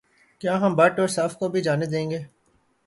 [0.41, 2.19] کیا ہم بٹ اور صف کو بھی جانے دیں گے